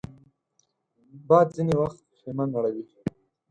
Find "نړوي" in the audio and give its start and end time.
2.53-2.85